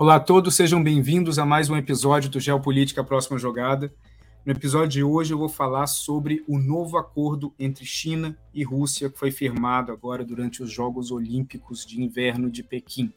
[0.00, 3.92] Olá a todos, sejam bem-vindos a mais um episódio do Geopolítica Próxima Jogada.
[4.46, 9.10] No episódio de hoje eu vou falar sobre o novo acordo entre China e Rússia
[9.10, 13.12] que foi firmado agora durante os Jogos Olímpicos de Inverno de Pequim.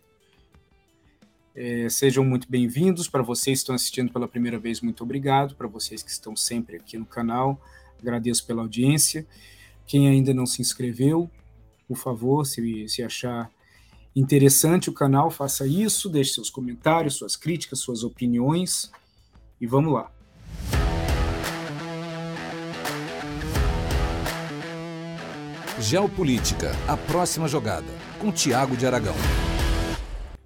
[1.56, 3.08] É, sejam muito bem-vindos.
[3.08, 5.56] Para vocês que estão assistindo pela primeira vez, muito obrigado.
[5.56, 7.62] Para vocês que estão sempre aqui no canal,
[7.98, 9.26] agradeço pela audiência.
[9.88, 11.32] Quem ainda não se inscreveu,
[11.88, 13.50] por favor, se, se achar
[14.16, 18.92] interessante o canal, faça isso, deixe seus comentários, suas críticas, suas opiniões
[19.60, 20.12] e vamos lá.
[25.80, 27.88] Geopolítica, a próxima jogada,
[28.20, 29.16] com Tiago de Aragão.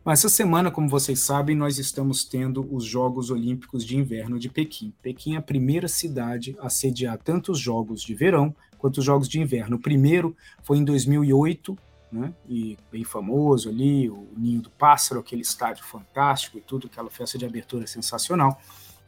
[0.04, 4.48] Mas essa semana, como vocês sabem, nós estamos tendo os Jogos Olímpicos de Inverno de
[4.48, 4.94] Pequim.
[5.02, 9.28] Pequim é a primeira cidade a sediar tanto os Jogos de Verão quanto os Jogos
[9.28, 9.76] de Inverno.
[9.76, 11.78] O primeiro foi em 2008,
[12.12, 12.34] né?
[12.48, 17.38] E bem famoso ali, o Ninho do Pássaro, aquele estádio fantástico e tudo, aquela festa
[17.38, 18.60] de abertura sensacional.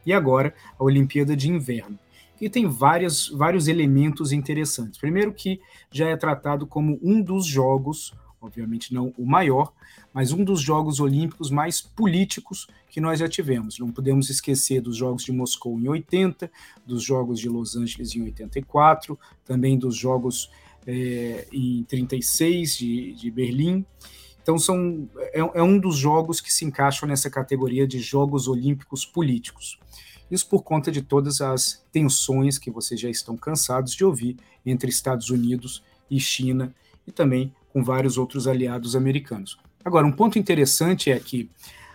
[0.06, 1.98] E agora a Olimpíada de Inverno,
[2.38, 4.98] que tem várias, vários elementos interessantes.
[4.98, 5.60] Primeiro que
[5.92, 9.74] já é tratado como um dos jogos, obviamente não o maior,
[10.14, 13.78] mas um dos Jogos Olímpicos mais políticos que nós já tivemos.
[13.78, 16.50] Não podemos esquecer dos Jogos de Moscou em 80,
[16.86, 20.50] dos Jogos de Los Angeles em 84, também dos Jogos
[20.92, 23.86] é, em 36 de, de Berlim.
[24.42, 29.06] Então são, é, é, um dos jogos que se encaixam nessa categoria de Jogos Olímpicos
[29.06, 29.80] Políticos.
[30.32, 34.90] Isso por conta de todas as tensões que vocês já estão cansados de ouvir entre
[34.90, 36.74] Estados Unidos e China
[37.06, 39.60] e também com vários outros aliados americanos.
[39.86, 41.50] Agora, um ponto interessante é que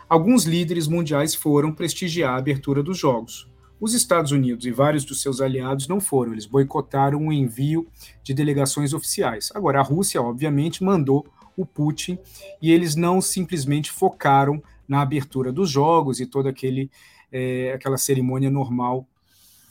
[0.08, 3.48] alguns líderes mundiais foram prestigiar a abertura dos Jogos.
[3.80, 7.86] Os Estados Unidos e vários dos seus aliados não foram, eles boicotaram o envio
[8.22, 9.50] de delegações oficiais.
[9.54, 12.18] Agora, a Rússia, obviamente, mandou o Putin
[12.62, 16.90] e eles não simplesmente focaram na abertura dos jogos e toda aquele,
[17.32, 19.06] é, aquela cerimônia normal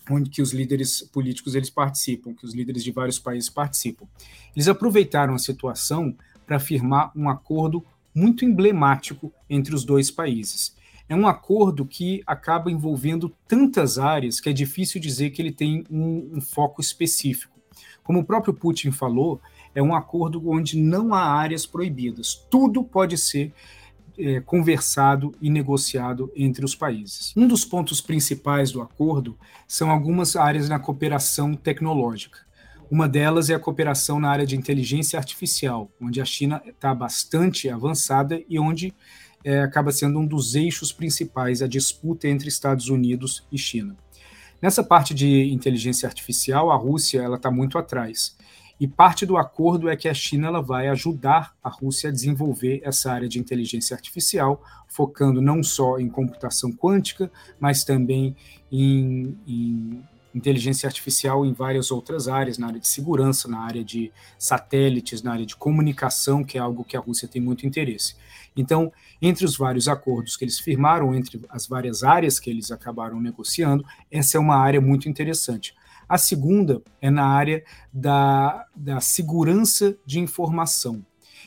[0.09, 4.05] onde que os líderes políticos eles participam, que os líderes de vários países participam.
[4.53, 6.13] Eles aproveitaram a situação
[6.45, 10.75] para firmar um acordo muito emblemático entre os dois países
[11.13, 15.83] é um acordo que acaba envolvendo tantas áreas que é difícil dizer que ele tem
[15.89, 17.53] um, um foco específico.
[18.03, 19.39] Como o próprio Putin falou,
[19.75, 22.33] é um acordo onde não há áreas proibidas.
[22.49, 23.53] Tudo pode ser
[24.17, 27.31] é, conversado e negociado entre os países.
[27.37, 29.37] Um dos pontos principais do acordo
[29.67, 32.39] são algumas áreas na cooperação tecnológica.
[32.89, 37.69] Uma delas é a cooperação na área de inteligência artificial, onde a China está bastante
[37.69, 38.93] avançada e onde
[39.43, 43.95] é, acaba sendo um dos eixos principais a disputa entre Estados Unidos e China.
[44.61, 48.35] Nessa parte de inteligência artificial, a Rússia ela está muito atrás.
[48.79, 52.81] E parte do acordo é que a China ela vai ajudar a Rússia a desenvolver
[52.83, 58.35] essa área de inteligência artificial, focando não só em computação quântica, mas também
[58.71, 60.03] em, em
[60.33, 65.33] inteligência artificial em várias outras áreas, na área de segurança, na área de satélites, na
[65.33, 68.15] área de comunicação, que é algo que a Rússia tem muito interesse.
[68.55, 73.19] Então, entre os vários acordos que eles firmaram, entre as várias áreas que eles acabaram
[73.19, 75.73] negociando, essa é uma área muito interessante.
[76.07, 81.03] A segunda é na área da, da segurança de informação.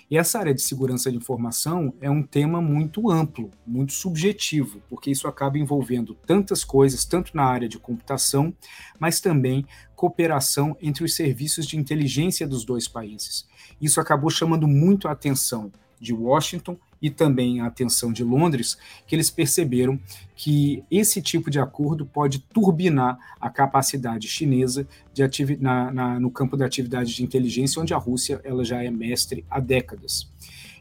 [0.09, 5.11] E essa área de segurança de informação é um tema muito amplo, muito subjetivo, porque
[5.11, 8.55] isso acaba envolvendo tantas coisas, tanto na área de computação,
[9.01, 13.49] mas também cooperação entre os serviços de inteligência dos dois países.
[13.81, 18.77] Isso acabou chamando muito a atenção de Washington e também a atenção de Londres,
[19.07, 19.99] que eles perceberam
[20.35, 26.57] que esse tipo de acordo pode turbinar a capacidade chinesa de na, na, no campo
[26.57, 30.31] da atividade de inteligência, onde a Rússia ela já é mestre há décadas.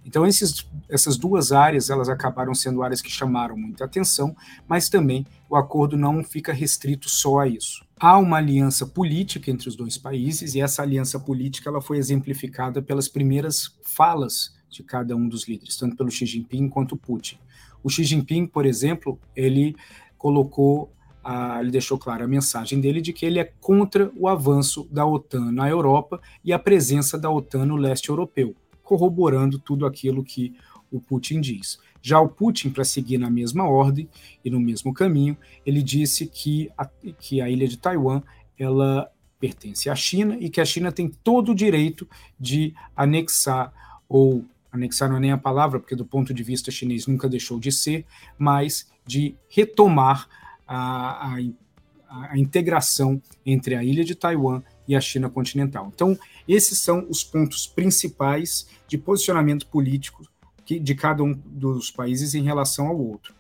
[0.06, 4.36] Então esses, essas duas áreas elas acabaram sendo áreas que chamaram muita atenção,
[4.68, 7.84] mas também o acordo não fica restrito só a isso.
[8.00, 12.82] Há uma aliança política entre os dois países e essa aliança política ela foi exemplificada
[12.82, 17.38] pelas primeiras falas de cada um dos líderes, tanto pelo Xi Jinping quanto Putin.
[17.84, 19.76] O Xi Jinping, por exemplo, ele
[20.18, 20.92] colocou,
[21.24, 25.06] a, ele deixou clara a mensagem dele de que ele é contra o avanço da
[25.06, 30.56] OTAN na Europa e a presença da OTAN no leste europeu, corroborando tudo aquilo que
[30.92, 31.80] o Putin diz.
[32.02, 34.08] Já o Putin, para seguir na mesma ordem
[34.44, 38.22] e no mesmo caminho, ele disse que a, que a ilha de Taiwan
[38.58, 42.08] ela pertence à China e que a China tem todo o direito
[42.40, 43.72] de anexar
[44.08, 44.46] ou
[44.76, 47.72] anexar não é nem a palavra, porque do ponto de vista chinês nunca deixou de
[47.72, 48.06] ser,
[48.38, 50.28] mas de retomar
[50.68, 55.92] a, a, a integração entre a ilha de Taiwan e a China continental.
[55.94, 56.18] Então,
[56.48, 60.24] esses são os pontos principais de posicionamento político
[60.66, 63.36] de cada um dos países em relação ao outro.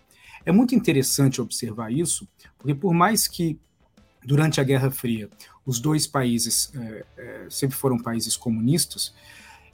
[0.45, 2.27] É muito interessante observar isso,
[2.57, 3.59] porque por mais que
[4.23, 5.29] durante a Guerra Fria
[5.65, 9.13] os dois países é, é, sempre foram países comunistas,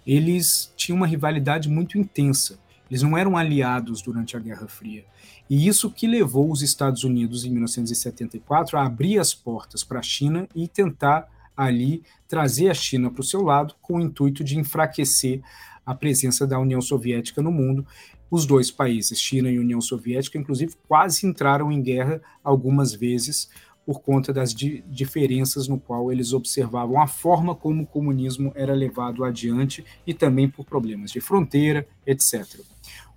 [0.05, 2.59] eles tinham uma rivalidade muito intensa.
[2.89, 5.05] Eles não eram aliados durante a Guerra Fria.
[5.49, 10.03] E isso que levou os Estados Unidos, em 1974, a abrir as portas para a
[10.03, 14.57] China e tentar ali trazer a China para o seu lado, com o intuito de
[14.57, 15.41] enfraquecer
[15.85, 17.85] a presença da União Soviética no mundo.
[18.29, 23.49] Os dois países, China e União Soviética, inclusive, quase entraram em guerra algumas vezes
[23.85, 28.73] por conta das di diferenças no qual eles observavam a forma como o comunismo era
[28.73, 32.59] levado adiante e também por problemas de fronteira, etc.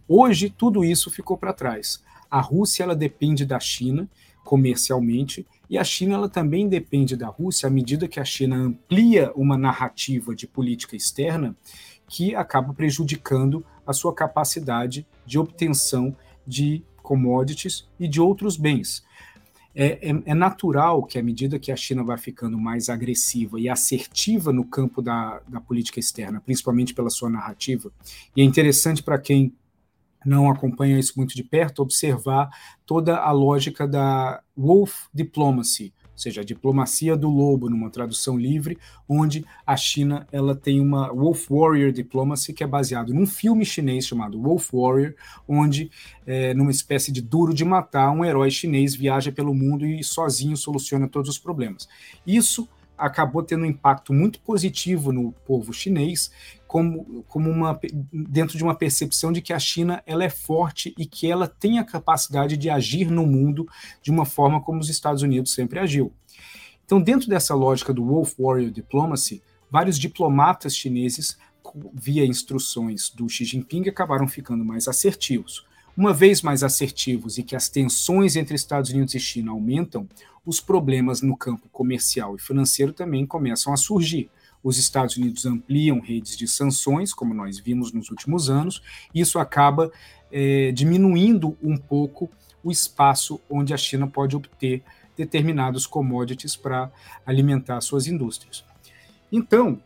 [0.08, 2.02] Hoje tudo isso ficou para trás.
[2.30, 4.08] A Rússia ela depende da China
[4.42, 9.32] comercialmente e a China ela também depende da Rússia à medida que a China amplia
[9.34, 11.56] uma narrativa de política externa
[12.06, 16.14] que acaba prejudicando a sua capacidade de obtenção
[16.46, 19.04] de commodities e de outros bens.
[19.76, 23.68] É, é, é, natural que, à medida que a China vai ficando mais agressiva e
[23.68, 27.90] assertiva no campo da, da política externa, principalmente pela sua narrativa,
[28.36, 29.52] e é interessante para quem
[30.24, 32.48] não acompanha isso muito de perto observar
[32.86, 38.78] toda a lógica da wolf diplomacy, ou seja, a diplomacia do lobo, numa tradução livre,
[39.08, 44.06] onde a China ela tem uma Wolf Warrior Diplomacy, que é baseado num filme chinês
[44.06, 45.14] chamado Wolf Warrior,
[45.46, 45.90] onde,
[46.24, 50.56] é, numa espécie de duro de matar, um herói chinês viaja pelo mundo e sozinho
[50.56, 51.88] soluciona todos os problemas.
[52.24, 56.30] Isso acabou tendo um impacto muito positivo no povo chinês,
[56.74, 57.78] como, como uma,
[58.12, 61.78] dentro de uma percepção de que a China ela é forte e que ela tem
[61.78, 63.68] a capacidade de agir no mundo
[64.02, 66.12] de uma forma como os Estados Unidos sempre agiu.
[66.84, 69.40] Então, dentro dessa lógica do Wolf Warrior Diplomacy,
[69.70, 71.38] vários diplomatas chineses,
[71.92, 75.64] via instruções do Xi Jinping, acabaram ficando mais assertivos.
[75.96, 80.08] Uma vez mais assertivos e que as tensões entre Estados Unidos e China aumentam,
[80.44, 84.28] os problemas no campo comercial e financeiro também começam a surgir.
[84.64, 88.82] Os Estados Unidos ampliam redes de sanções, como nós vimos nos últimos anos,
[89.14, 89.92] e isso acaba
[90.32, 92.30] é, diminuindo um pouco
[92.62, 94.82] o espaço onde a China pode obter
[95.14, 96.90] determinados commodities para
[97.26, 98.64] alimentar suas indústrias.
[99.30, 99.80] Então,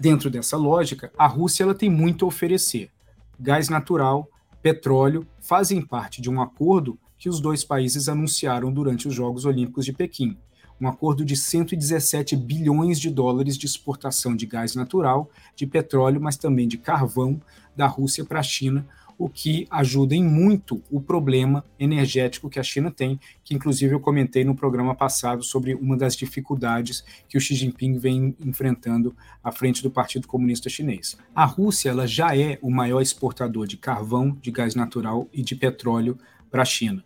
[0.00, 2.90] dentro dessa lógica, a Rússia ela tem muito a oferecer.
[3.38, 4.28] Gás natural,
[4.62, 9.84] petróleo fazem parte de um acordo que os dois países anunciaram durante os Jogos Olímpicos
[9.84, 10.38] de Pequim.
[10.80, 16.36] Um acordo de 117 bilhões de dólares de exportação de gás natural, de petróleo, mas
[16.36, 17.40] também de carvão
[17.76, 18.86] da Rússia para a China,
[19.18, 24.00] o que ajuda em muito o problema energético que a China tem, que inclusive eu
[24.00, 29.52] comentei no programa passado sobre uma das dificuldades que o Xi Jinping vem enfrentando à
[29.52, 31.16] frente do Partido Comunista Chinês.
[31.34, 35.54] A Rússia ela já é o maior exportador de carvão, de gás natural e de
[35.54, 36.18] petróleo
[36.50, 37.04] para a China.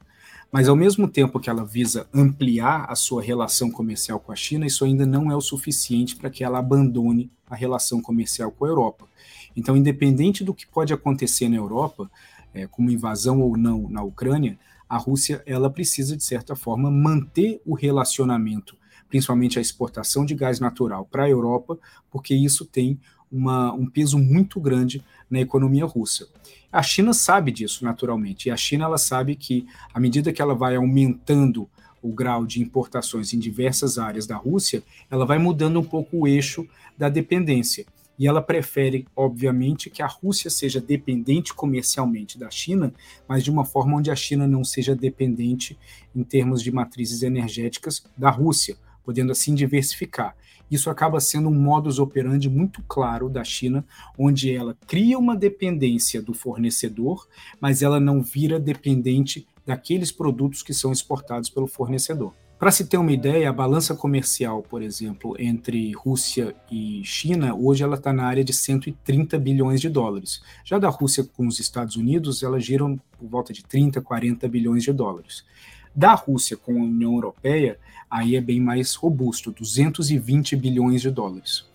[0.50, 4.67] Mas, ao mesmo tempo que ela visa ampliar a sua relação comercial com a China,
[4.67, 8.69] isso ainda não é o suficiente para que ela abandone a relação comercial com a
[8.69, 9.06] Europa.
[9.55, 12.11] Então, independente do que pode acontecer na Europa,
[12.55, 14.59] é, como invasão ou não na Ucrânia,
[14.89, 18.75] a Rússia ela precisa, de certa forma, manter o relacionamento,
[19.09, 21.79] principalmente a exportação de gás natural para a Europa,
[22.11, 22.99] porque isso tem
[23.30, 26.28] uma, um peso muito grande na economia russa.
[26.70, 30.54] A China sabe disso, naturalmente, e a China ela sabe que, à medida que ela
[30.54, 31.68] vai aumentando
[32.02, 36.28] o grau de importações em diversas áreas da Rússia, ela vai mudando um pouco o
[36.28, 36.66] eixo
[36.97, 37.87] da dependência.
[38.18, 42.92] E ela prefere, obviamente, que a Rússia seja dependente comercialmente da China,
[43.28, 45.78] mas de uma forma onde a China não seja dependente
[46.14, 48.76] em termos de matrizes energéticas da Rússia,
[49.09, 50.37] podendo assim diversificar.
[50.71, 53.83] Isso acaba sendo um modus operandi muito claro da China,
[54.19, 57.27] onde ela cria uma dependência do fornecedor,
[57.59, 62.35] mas ela não vira dependente daqueles produtos que são exportados pelo fornecedor.
[62.59, 67.83] Para se ter uma ideia, a balança comercial, por exemplo, entre Rússia e China, hoje
[67.83, 70.43] ela está na área de 130 bilhões de dólares.
[70.67, 74.83] Já da Rússia com os Estados Unidos, ela gira por volta de 30, 40 bilhões
[74.83, 75.47] de dólares.
[75.95, 77.78] Da Rússia com a União Europeia,
[78.11, 81.66] aí é bem mais robusto, 220 bilhões de dólares.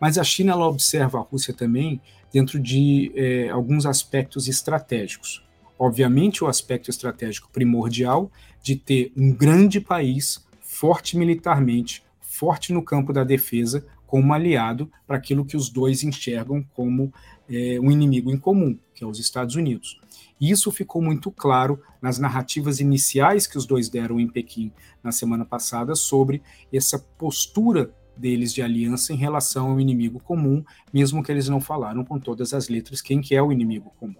[0.00, 2.00] Mas a China ela observa a Rússia também
[2.32, 5.44] dentro de é, alguns aspectos estratégicos.
[5.78, 8.30] Obviamente, o aspecto estratégico primordial
[8.62, 15.16] de ter um grande país forte militarmente, forte no campo da defesa, como aliado para
[15.16, 17.10] aquilo que os dois enxergam como
[17.48, 19.98] é, um inimigo em comum, que é os Estados Unidos.
[20.38, 24.70] E isso ficou muito claro nas narrativas iniciais que os dois deram em Pequim
[25.02, 31.22] na semana passada sobre essa postura deles de aliança em relação ao inimigo comum, mesmo
[31.22, 34.14] que eles não falaram com todas as letras quem que é o inimigo comum.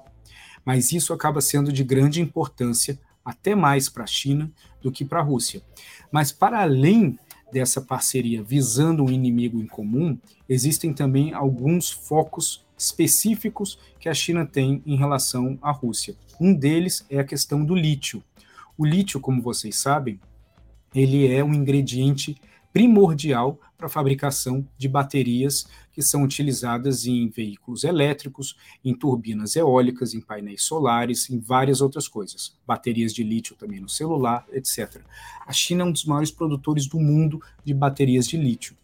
[0.64, 5.20] mas isso acaba sendo de grande importância, até mais para a China do que para
[5.20, 5.62] a Rússia.
[6.10, 7.18] Mas para além
[7.52, 10.18] dessa parceria visando um inimigo em comum,
[10.48, 16.16] existem também alguns focos específicos que a China tem em relação à Rússia.
[16.40, 18.22] Um deles é a questão do lítio.
[18.76, 20.18] O lítio, como vocês sabem,
[20.94, 22.36] ele é um ingrediente
[22.72, 30.14] primordial para a fabricação de baterias que são utilizadas em veículos elétricos, em turbinas eólicas,
[30.14, 32.56] em painéis solares, em várias outras coisas.
[32.66, 35.02] Baterias de lítio também no celular, etc.
[35.46, 38.74] A China é um dos maiores produtores do mundo de baterias de lítio.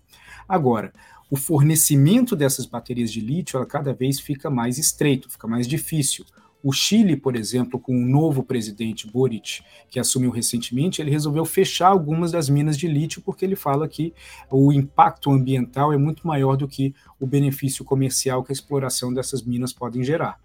[0.46, 0.92] Agora,
[1.30, 6.24] o fornecimento dessas baterias de lítio ela cada vez fica mais estreito, fica mais difícil.
[6.62, 11.88] O Chile, por exemplo, com o novo presidente Boric, que assumiu recentemente, ele resolveu fechar
[11.88, 14.12] algumas das minas de lítio porque ele fala que
[14.50, 19.42] o impacto ambiental é muito maior do que o benefício comercial que a exploração dessas
[19.42, 20.40] minas podem gerar.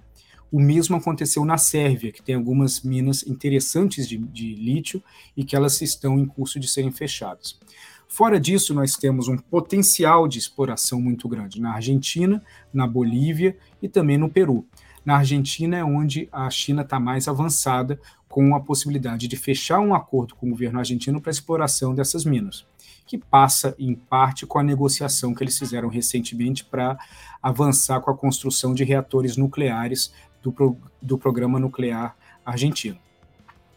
[0.51, 5.01] O mesmo aconteceu na Sérvia, que tem algumas minas interessantes de, de lítio
[5.35, 7.59] e que elas estão em curso de serem fechadas.
[8.07, 12.39] Fora disso, nós temos um potencial de exploração muito grande na Argentina,
[12.71, 14.67] na Bolívia e também no Peru.
[15.05, 19.93] Na Argentina é onde a China está mais avançada com a possibilidade de fechar um
[19.93, 22.65] acordo com o governo argentino para exploração dessas minas,
[23.05, 26.97] que passa em parte com a negociação que eles fizeram recentemente para
[27.41, 32.97] avançar com a construção de reatores nucleares do, pro, do programa nuclear argentino.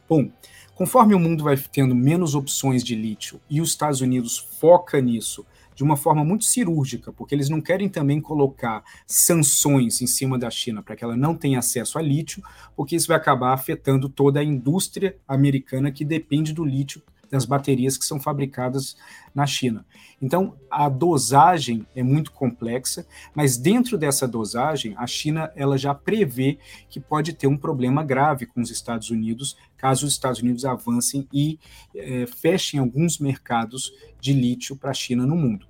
[0.09, 0.31] Bom,
[0.75, 5.45] conforme o mundo vai tendo menos opções de lítio e os Estados Unidos foca nisso
[5.77, 10.51] de uma forma muito cirúrgica, porque eles não querem também colocar sanções em cima da
[10.51, 12.43] China para que ela não tenha acesso a lítio,
[12.75, 17.97] porque isso vai acabar afetando toda a indústria americana que depende do lítio das baterias
[17.97, 18.97] que são fabricadas
[19.35, 19.85] na China.
[20.21, 26.59] Então, a dosagem é muito complexa, mas dentro dessa dosagem, a China ela já prevê
[26.89, 31.29] que pode ter um problema grave com os Estados Unidos, caso os Estados Unidos avancem
[31.33, 31.59] e
[31.95, 35.67] é, fechem alguns mercados de lítio para a China no mundo.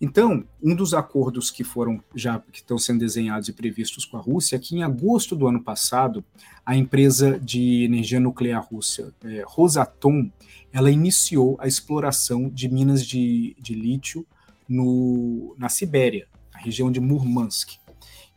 [0.00, 4.20] Então, um dos acordos que foram já que estão sendo desenhados e previstos com a
[4.20, 6.24] Rússia é que em agosto do ano passado,
[6.64, 10.30] a empresa de energia nuclear russa, é, Rosatom,
[10.72, 14.26] ela iniciou a exploração de minas de, de lítio
[14.66, 17.72] no, na Sibéria, na região de Murmansk.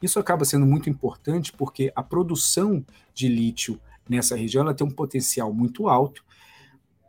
[0.01, 3.79] Isso acaba sendo muito importante porque a produção de lítio
[4.09, 6.25] nessa região ela tem um potencial muito alto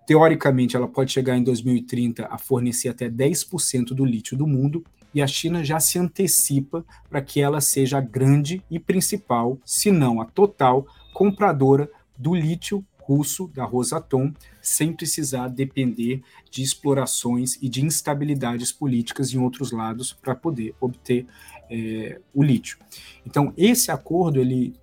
[0.06, 4.84] Teoricamente, ela pode chegar em 2030 a fornecer até 10% do lítio do mundo,
[5.14, 9.92] e a China já se antecipa para que ela seja a grande e principal, se
[9.92, 17.68] não a total, compradora do lítio russo da Rosatom, sem precisar depender de explorações e
[17.68, 21.26] de instabilidades políticas em outros lados para poder obter
[21.70, 22.78] é, o lítio.
[23.26, 24.74] Então, esse acordo ele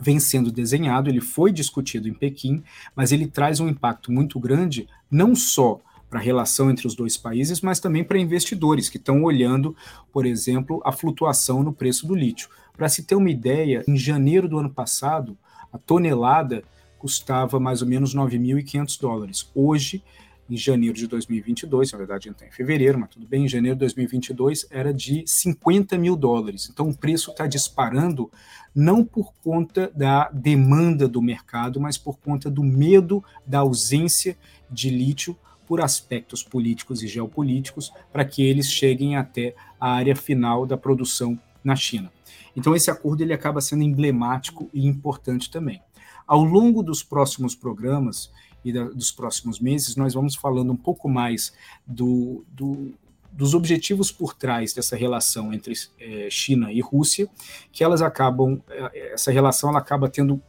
[0.00, 2.62] vem sendo desenhado, ele foi discutido em Pequim,
[2.94, 7.16] mas ele traz um impacto muito grande, não só para a relação entre os dois
[7.16, 9.74] países, mas também para investidores que estão olhando,
[10.12, 12.48] por exemplo, a flutuação no preço do lítio.
[12.76, 15.36] Para se ter uma ideia, em janeiro do ano passado,
[15.72, 16.62] a tonelada
[16.98, 19.50] custava mais ou menos 9.500 dólares.
[19.54, 20.02] Hoje,
[20.48, 23.80] em janeiro de 2022, na verdade está em fevereiro, mas tudo bem, em janeiro de
[23.80, 26.68] 2022 era de 50 mil dólares.
[26.70, 28.30] Então o preço está disparando
[28.74, 34.36] não por conta da demanda do mercado, mas por conta do medo da ausência
[34.70, 35.36] de lítio
[35.66, 41.38] por aspectos políticos e geopolíticos para que eles cheguem até a área final da produção
[41.62, 42.12] na China.
[42.54, 45.80] Então esse acordo ele acaba sendo emblemático e importante também.
[46.26, 48.30] Ao longo dos próximos programas,
[48.64, 51.52] e da, dos próximos meses, nós vamos falando um pouco mais
[51.86, 52.92] do, do,
[53.32, 57.28] dos objetivos por trás dessa relação entre é, China e Rússia,
[57.72, 60.40] que elas acabam, é, essa relação ela acaba tendo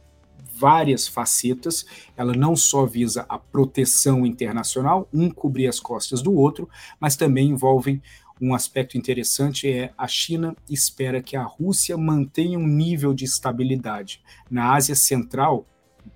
[0.58, 1.84] várias facetas,
[2.16, 6.68] ela não só visa a proteção internacional, um cobrir as costas do outro,
[6.98, 8.00] mas também envolvem
[8.40, 14.22] um aspecto interessante é a China espera que a Rússia mantenha um nível de estabilidade.
[14.50, 15.66] Na Ásia Central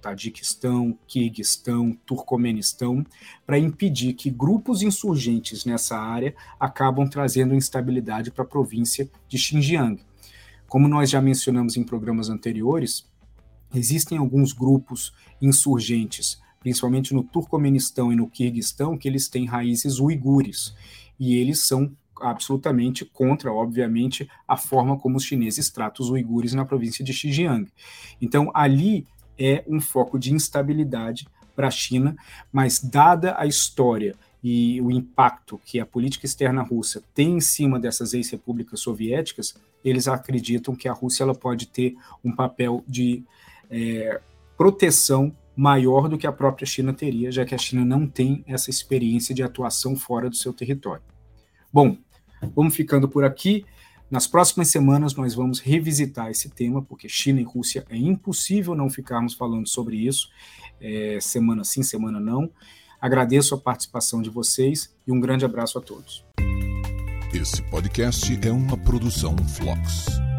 [0.01, 3.05] Tadiquistão, Quirguistão, Turcomenistão,
[3.47, 10.01] para impedir que grupos insurgentes nessa área acabam trazendo instabilidade para a província de Xinjiang.
[10.69, 13.09] Como nós já mencionamos em programas anteriores,
[13.75, 20.75] existem alguns grupos insurgentes, principalmente no Turcomenistão e no Quirguistão, que eles têm raízes uigures,
[21.19, 26.65] e eles são absolutamente contra, obviamente, a forma como os chineses tratam os uigures na
[26.65, 27.71] província de Xinjiang.
[28.21, 29.07] Então, ali
[29.41, 32.15] é um foco de instabilidade para a China,
[32.53, 37.79] mas dada a história e o impacto que a política externa russa tem em cima
[37.79, 39.55] dessas ex-repúblicas soviéticas,
[39.85, 43.23] eles acreditam que a Rússia ela pode ter um papel de
[43.71, 44.21] é,
[44.57, 48.71] proteção maior do que a própria China teria, já que a China não tem essa
[48.71, 51.03] experiência de atuação fora do seu território.
[51.73, 51.97] Bom,
[52.55, 53.65] vamos ficando por aqui.
[54.11, 58.91] Nas próximas semanas nós vamos revisitar esse tema, porque China e Rússia é impossível não
[58.91, 60.29] ficarmos falando sobre isso,
[60.81, 62.51] é, semana sim, semana não.
[63.01, 66.25] Agradeço a participação de vocês e um grande abraço a todos.
[67.33, 70.30] Esse podcast é uma produção Flux.